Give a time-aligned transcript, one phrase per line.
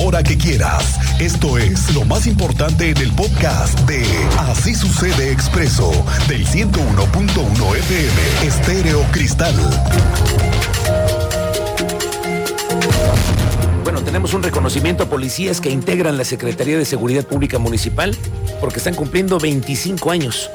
[0.00, 0.98] hora que quieras.
[1.20, 4.02] Esto es lo más importante en el podcast de
[4.38, 5.90] Así sucede expreso
[6.26, 9.54] del 101.1 FM Estéreo Cristal.
[13.84, 18.16] Bueno, tenemos un reconocimiento a policías que integran la Secretaría de Seguridad Pública Municipal
[18.60, 20.50] porque están cumpliendo 25 años.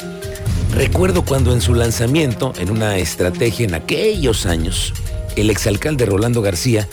[0.74, 4.94] Recuerdo cuando en su lanzamiento, en una estrategia en aquellos años,
[5.36, 6.88] el exalcalde Rolando García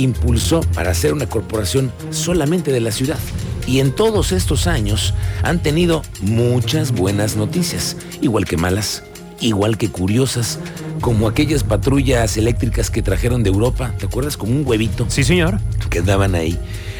[0.00, 3.18] impulsó para hacer una corporación solamente de la ciudad.
[3.66, 9.04] Y en todos estos años han tenido muchas buenas noticias, igual que malas,
[9.40, 10.58] igual que curiosas,
[11.00, 14.36] como aquellas patrullas eléctricas que trajeron de Europa, ¿te acuerdas?
[14.36, 15.06] Como un huevito.
[15.08, 15.60] Sí, señor.
[15.88, 16.58] Que daban ahí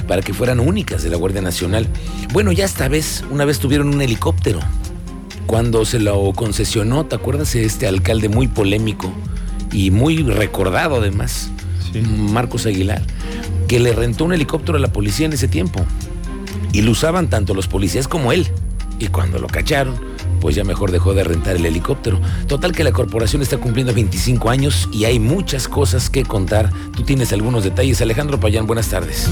[0.09, 1.87] para que fueran únicas de la Guardia Nacional.
[2.33, 4.59] Bueno, ya esta vez, una vez tuvieron un helicóptero.
[5.47, 7.55] Cuando se lo concesionó, ¿te acuerdas?
[7.55, 9.13] Este alcalde muy polémico
[9.73, 11.51] y muy recordado además,
[12.03, 13.03] Marcos Aguilar,
[13.69, 15.85] que le rentó un helicóptero a la policía en ese tiempo.
[16.73, 18.47] Y lo usaban tanto los policías como él.
[18.99, 19.97] Y cuando lo cacharon,
[20.41, 22.21] pues ya mejor dejó de rentar el helicóptero.
[22.47, 26.71] Total que la corporación está cumpliendo 25 años y hay muchas cosas que contar.
[26.95, 28.01] Tú tienes algunos detalles.
[28.03, 29.29] Alejandro Payán, buenas tardes.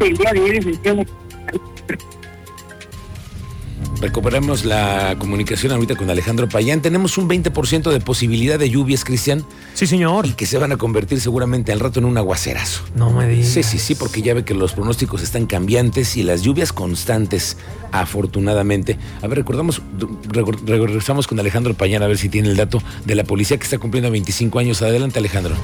[0.00, 1.06] El día de hoy
[4.00, 6.82] Recuperamos la comunicación ahorita con Alejandro Payán.
[6.82, 9.44] Tenemos un 20% de posibilidad de lluvias, Cristian.
[9.74, 10.26] Sí, señor.
[10.26, 12.82] Y que se van a convertir seguramente al rato en un aguacerazo.
[12.94, 13.48] No me digas.
[13.48, 17.56] Sí, sí, sí, porque ya ve que los pronósticos están cambiantes y las lluvias constantes,
[17.90, 18.98] afortunadamente.
[19.22, 19.80] A ver, recordamos,
[20.66, 23.78] regresamos con Alejandro Payán a ver si tiene el dato de la policía que está
[23.78, 24.82] cumpliendo 25 años.
[24.82, 25.56] Adelante, Alejandro.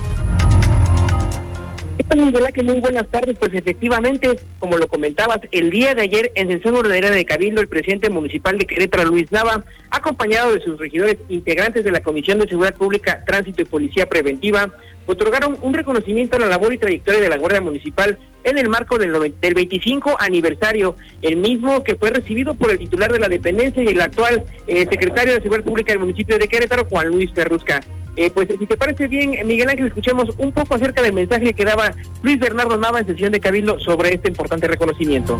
[2.52, 3.36] Que muy buenas tardes.
[3.38, 7.68] Pues efectivamente, como lo comentabas, el día de ayer en sesión ordinaria de Cabildo, el
[7.68, 12.48] presidente municipal de Querétaro, Luis Nava, acompañado de sus regidores integrantes de la Comisión de
[12.48, 14.70] Seguridad Pública, Tránsito y Policía Preventiva,
[15.06, 18.98] otorgaron un reconocimiento a la labor y trayectoria de la Guardia Municipal en el marco
[18.98, 19.12] del
[19.54, 24.00] 25 aniversario, el mismo que fue recibido por el titular de la dependencia y el
[24.00, 27.80] actual eh, secretario de Seguridad Pública del municipio de Querétaro, Juan Luis Ferrusca.
[28.14, 31.64] Eh, pues si te parece bien, Miguel Ángel, escuchemos un poco acerca del mensaje que
[31.64, 35.38] daba Luis Bernardo Nava en sesión de Cabildo sobre este importante reconocimiento.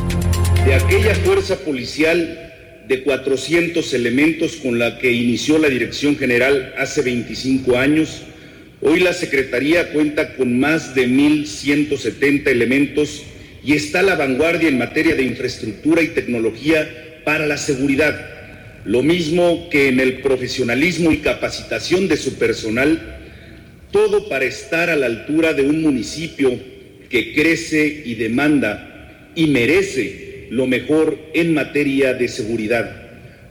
[0.65, 2.51] De aquella fuerza policial
[2.89, 8.23] de 400 elementos con la que inició la Dirección General hace 25 años,
[8.81, 13.23] hoy la Secretaría cuenta con más de 1.170 elementos
[13.63, 16.89] y está a la vanguardia en materia de infraestructura y tecnología
[17.25, 18.32] para la seguridad
[18.85, 23.19] lo mismo que en el profesionalismo y capacitación de su personal,
[23.91, 26.59] todo para estar a la altura de un municipio
[27.09, 32.91] que crece y demanda y merece lo mejor en materia de seguridad,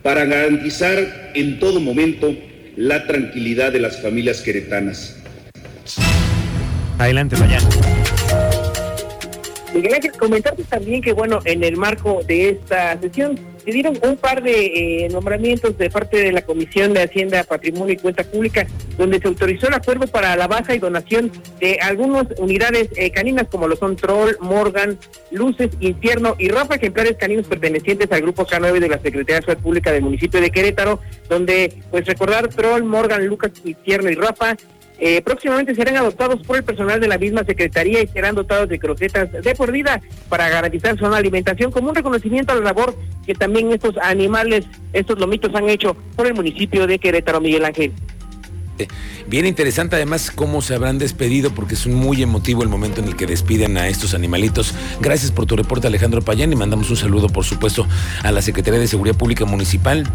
[0.03, 2.35] para garantizar en todo momento
[2.75, 5.17] la tranquilidad de las familias queretanas.
[6.97, 7.59] Adelante, vaya.
[9.73, 14.17] Miguel Ángel, comentarte también que, bueno, en el marco de esta sesión se dieron un
[14.17, 18.67] par de eh, nombramientos de parte de la Comisión de Hacienda, Patrimonio y Cuenta Pública,
[18.97, 23.47] donde se autorizó el acuerdo para la baja y donación de algunas unidades eh, caninas,
[23.49, 24.97] como lo son Troll, Morgan,
[25.31, 29.61] Luces, Infierno y Rafa, ejemplares caninos pertenecientes al Grupo K9 de la Secretaría de Salud
[29.61, 30.99] Pública del municipio de Querétaro,
[31.29, 34.55] donde, pues recordar, Troll, Morgan, Lucas, Infierno y Rafa
[35.03, 38.77] eh, próximamente serán adoptados por el personal de la misma Secretaría y serán dotados de
[38.77, 42.95] croquetas de por vida para garantizar su alimentación como un reconocimiento a la labor
[43.25, 47.93] que también estos animales, estos lomitos han hecho por el municipio de Querétaro, Miguel Ángel.
[49.27, 53.15] Bien interesante además cómo se habrán despedido porque es muy emotivo el momento en el
[53.15, 54.75] que despiden a estos animalitos.
[54.99, 57.87] Gracias por tu reporte Alejandro Payán y mandamos un saludo por supuesto
[58.21, 60.05] a la Secretaría de Seguridad Pública Municipal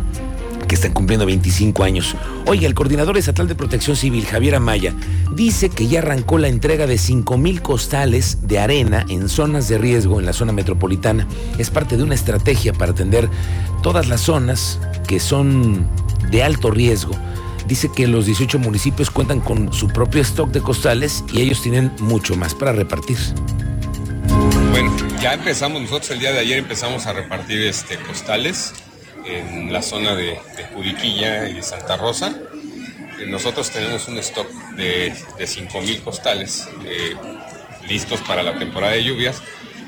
[0.66, 2.16] que están cumpliendo 25 años.
[2.47, 4.94] Oiga, el coordinador estatal de protección civil, Javier Amaya,
[5.32, 9.78] dice que ya arrancó la entrega de 5 mil costales de arena en zonas de
[9.78, 11.27] riesgo en la zona metropolitana.
[11.59, 13.28] Es parte de una estrategia para atender
[13.82, 15.87] todas las zonas que son
[16.31, 17.15] de alto riesgo.
[17.66, 21.93] Dice que los 18 municipios cuentan con su propio stock de costales y ellos tienen
[22.00, 23.19] mucho más para repartir.
[24.71, 28.72] Bueno, ya empezamos, nosotros el día de ayer empezamos a repartir este, costales
[29.27, 30.39] en la zona de,
[30.75, 32.34] Juriquilla y Santa Rosa.
[33.19, 37.15] Eh, nosotros tenemos un stock de, de 5.000 costales eh,
[37.89, 39.43] listos para la temporada de lluvias,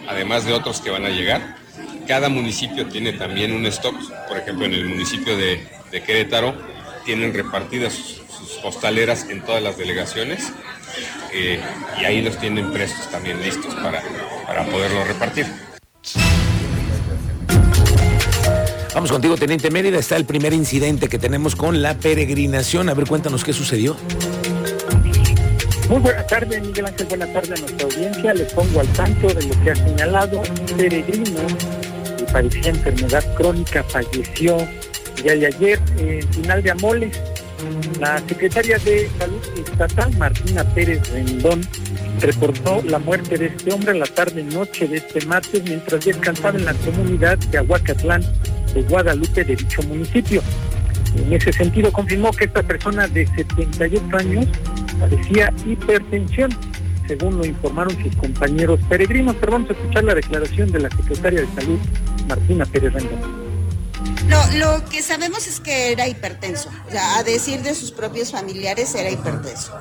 [0.07, 1.57] además de otros que van a llegar.
[2.07, 3.95] Cada municipio tiene también un stock,
[4.29, 6.55] por ejemplo en el municipio de, Querétaro
[7.05, 8.19] tienen repartidas sus,
[8.63, 10.53] costaleras en todas las delegaciones
[11.33, 11.61] eh,
[12.01, 14.03] y ahí los tienen prestos también listos para,
[14.47, 15.47] para poderlos repartir.
[18.99, 19.97] Vamos contigo, Teniente Mérida.
[19.97, 22.89] Está el primer incidente que tenemos con la peregrinación.
[22.89, 23.97] A ver, cuéntanos qué sucedió.
[25.89, 27.07] Muy buenas tardes, Miguel Ángel.
[27.07, 28.35] Buenas tardes a nuestra audiencia.
[28.35, 30.43] Les pongo al tanto de lo que ha señalado
[30.77, 31.41] peregrino
[32.17, 34.57] que padecía enfermedad crónica, falleció
[35.25, 37.21] ya de ayer en final de Amoles.
[38.01, 41.61] La secretaria de Salud Estatal, Martina Pérez Rendón,
[42.21, 46.65] reportó la muerte de este hombre a la tarde-noche de este martes mientras descansaba en
[46.65, 48.25] la comunidad de Aguacatlán
[48.75, 50.43] de Guadalupe de dicho municipio.
[51.17, 54.47] En ese sentido, confirmó que esta persona de 78 años
[55.01, 56.51] padecía hipertensión,
[57.07, 59.37] según lo informaron sus compañeros peregrinos.
[59.41, 61.79] Pero vamos a escuchar la declaración de la secretaria de Salud,
[62.29, 63.48] Martina Pérez Rendón.
[64.55, 66.71] Lo, que sabemos es que era hipertenso,
[67.17, 69.73] a decir de sus propios familiares era hipertenso.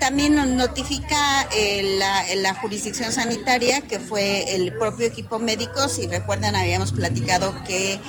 [0.00, 1.98] también nos notifica eh,
[2.36, 8.00] la, jurisdicción sanitaria que fue el propio equipo médico, si recuerdan habíamos platicado que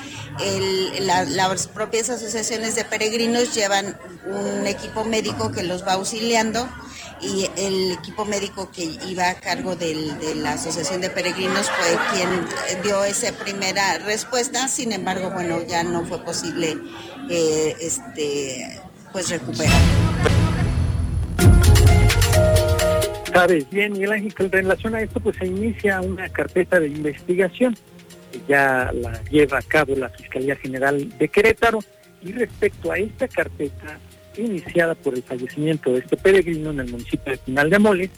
[1.02, 6.68] las propias asociaciones de peregrinos llevan un equipo médico que los va auxiliando
[7.22, 9.96] y el equipo médico que iba a cargo de
[10.36, 16.06] la Asociación de Peregrinos fue quien dio esa primera respuesta, sin embargo, bueno, ya no
[16.06, 16.78] fue posible
[17.30, 18.80] eh, este,
[19.12, 19.82] pues recuperar.
[23.34, 27.78] Sabes bien, Miguel Ángel, en relación a esto, pues se inicia una carpeta de investigación
[28.32, 31.80] que ya la lleva a cabo la Fiscalía General de Querétaro
[32.22, 34.00] y respecto a esta carpeta
[34.42, 38.10] iniciada por el fallecimiento de este peregrino en el municipio de Pinal de Amoles,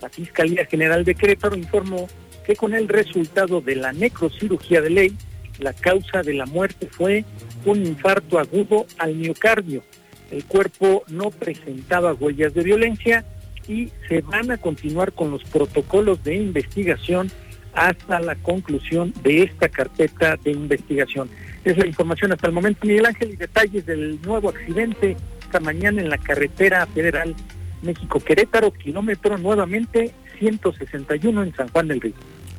[0.00, 2.08] la Fiscalía General de Querétaro informó
[2.46, 5.16] que con el resultado de la necrocirugía de ley,
[5.58, 7.24] la causa de la muerte fue
[7.64, 9.82] un infarto agudo al miocardio.
[10.30, 13.24] El cuerpo no presentaba huellas de violencia
[13.68, 17.30] y se van a continuar con los protocolos de investigación
[17.72, 21.28] hasta la conclusión de esta carpeta de investigación.
[21.64, 25.16] Es la información hasta el momento, Miguel Ángel, y detalles del nuevo accidente
[25.46, 27.34] esta mañana en la carretera federal
[27.82, 32.14] México-Querétaro, kilómetro nuevamente 161 en San Juan del Río.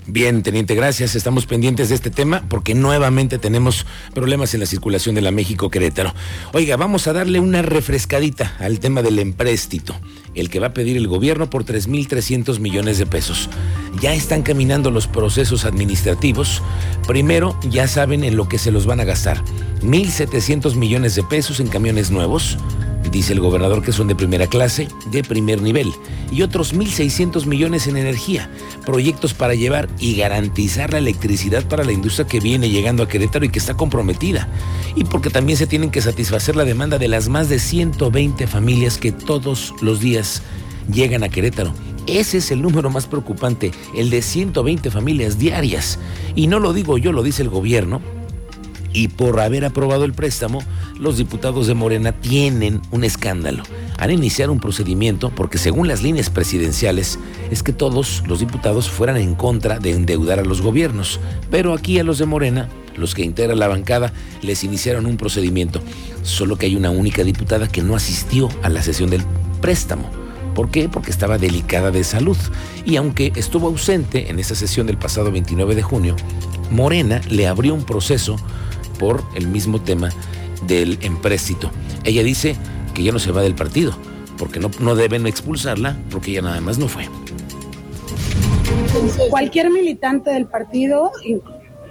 [0.09, 1.15] Bien, teniente, gracias.
[1.15, 6.13] Estamos pendientes de este tema porque nuevamente tenemos problemas en la circulación de la México-Querétaro.
[6.53, 9.99] Oiga, vamos a darle una refrescadita al tema del empréstito,
[10.33, 13.49] el que va a pedir el gobierno por 3.300 millones de pesos.
[13.99, 16.63] Ya están caminando los procesos administrativos.
[17.05, 19.43] Primero, ya saben en lo que se los van a gastar.
[19.81, 22.57] 1.700 millones de pesos en camiones nuevos
[23.11, 25.91] Dice el gobernador que son de primera clase, de primer nivel,
[26.31, 28.49] y otros 1.600 millones en energía,
[28.85, 33.45] proyectos para llevar y garantizar la electricidad para la industria que viene llegando a Querétaro
[33.45, 34.49] y que está comprometida.
[34.95, 38.97] Y porque también se tienen que satisfacer la demanda de las más de 120 familias
[38.97, 40.41] que todos los días
[40.91, 41.73] llegan a Querétaro.
[42.07, 45.99] Ese es el número más preocupante, el de 120 familias diarias.
[46.35, 48.01] Y no lo digo yo, lo dice el gobierno,
[48.97, 50.63] y por haber aprobado el préstamo,
[50.99, 53.61] los diputados de Morena tienen un escándalo.
[53.99, 57.19] Han iniciado un procedimiento porque según las líneas presidenciales
[57.51, 61.19] es que todos los diputados fueran en contra de endeudar a los gobiernos.
[61.51, 65.79] Pero aquí a los de Morena, los que integran la bancada, les iniciaron un procedimiento.
[66.23, 69.21] Solo que hay una única diputada que no asistió a la sesión del
[69.61, 70.09] préstamo.
[70.55, 70.89] ¿Por qué?
[70.89, 72.37] Porque estaba delicada de salud.
[72.83, 76.15] Y aunque estuvo ausente en esa sesión del pasado 29 de junio,
[76.71, 78.37] Morena le abrió un proceso
[78.99, 80.09] por el mismo tema
[80.65, 81.71] del empréstito.
[82.03, 82.55] Ella dice
[82.93, 83.93] que ya no se va del partido,
[84.37, 87.07] porque no, no deben expulsarla, porque ella nada más no fue.
[89.29, 91.11] Cualquier militante del partido,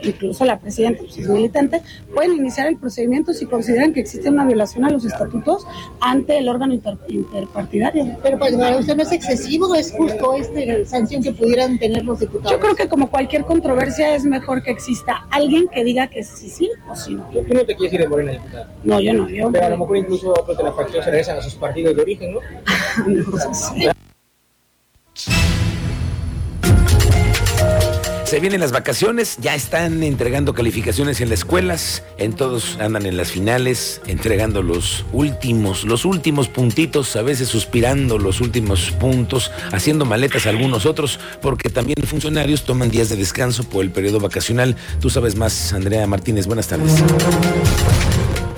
[0.03, 1.83] incluso la presidenta, pues es militante,
[2.15, 5.67] pueden iniciar el procedimiento si consideran que existe una violación a los estatutos
[6.01, 6.75] ante el órgano
[7.09, 8.17] interpartidario.
[8.23, 12.21] Pero pues, para usted no es excesivo, es justo esta sanción que pudieran tener los
[12.21, 12.53] diputados.
[12.53, 16.49] Yo creo que como cualquier controversia es mejor que exista alguien que diga que sí
[16.49, 17.25] sí o sí no.
[17.27, 18.71] ¿Tú no te quieres ir de Morena, diputada?
[18.85, 19.29] No, yo no.
[19.29, 21.97] Yo Pero a lo mejor incluso otros de la facción se regresan a sus partidos
[21.97, 22.41] de origen, ¿no?
[23.07, 23.91] no sé.
[28.27, 33.17] Se vienen las vacaciones, ya están entregando calificaciones en las escuelas, en todos andan en
[33.17, 40.05] las finales, entregando los últimos, los últimos puntitos, a veces suspirando los últimos puntos, haciendo
[40.07, 44.75] maletas algunos otros, porque también funcionarios toman días de descanso por el periodo vacacional.
[45.01, 46.95] Tú sabes más, Andrea Martínez, buenas tardes.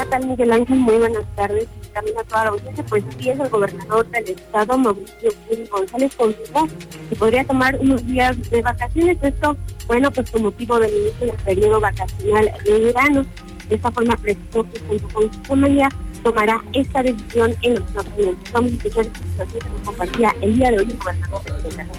[0.08, 0.78] ¿Qué tal, Miguel Ángel?
[0.78, 1.66] Muy buenas tardes.
[1.92, 5.30] También a toda la audiencia, pues sí es el gobernador del estado, Mauricio
[5.70, 6.66] González, confirmó
[7.10, 9.18] que podría tomar unos días de vacaciones.
[9.20, 9.54] Esto,
[9.86, 13.26] bueno, pues con motivo del inicio del periodo vacacional de verano.
[13.68, 15.90] De esta forma precisó que junto con su familia
[16.22, 20.56] tomará esta decisión en los próximos Vamos a escuchar esta situación que nos compartía el
[20.56, 21.92] día de hoy el gobernador de estado.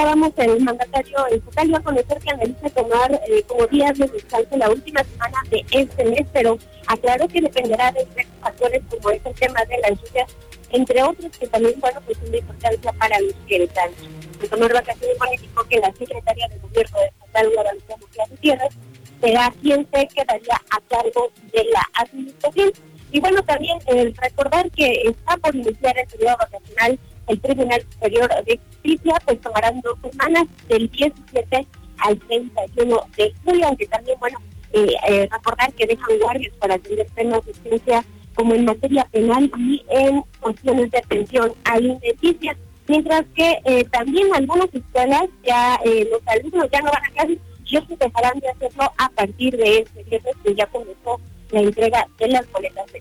[0.00, 4.56] Escuchábamos el mandatario estatal dio a conocer que analiza tomar eh, como días de descanso
[4.56, 8.06] la última semana de este mes, pero aclaró que dependerá de
[8.40, 10.36] factores como es el tema de las lluvias,
[10.70, 13.96] entre otros que también, bueno, pues de importancia para los queretanos.
[14.40, 17.94] De tomar vacaciones político que la secretaria de gobierno de estatal, Guadalupe
[18.30, 18.74] Gutiérrez,
[19.20, 22.72] será quien se quedaría a cargo de la administración.
[23.12, 26.98] Y bueno, también el recordar que está por iniciar el periodo vacacional
[27.30, 31.66] el Tribunal Superior de Justicia, pues tomarán dos semanas, del 17
[31.98, 34.38] al 31 de julio, aunque también, bueno,
[34.72, 39.50] eh, eh, recordar que dejan guardias para atender temas de ciencia como en materia penal
[39.58, 42.56] y en cuestiones de atención alimenticia,
[42.88, 47.76] mientras que eh, también algunas escuelas ya los alumnos ya no van a clases y
[47.76, 51.20] otros dejarán de hacerlo a partir de este viernes que ya comenzó
[51.50, 53.00] la entrega de las boletas de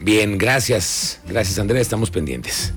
[0.00, 1.20] Bien, gracias.
[1.26, 1.80] Gracias, Andrea.
[1.82, 2.72] Estamos pendientes.